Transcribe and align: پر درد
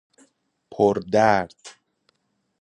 پر 0.71 0.93
درد 1.11 1.55